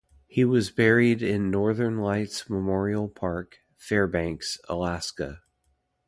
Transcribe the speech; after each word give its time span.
He 0.25 0.43
was 0.43 0.71
buried 0.71 1.21
in 1.21 1.51
Northern 1.51 1.99
Lights 1.99 2.49
Memorial 2.49 3.07
Park, 3.07 3.59
Fairbanks, 3.77 4.57
Alaska. 4.67 5.41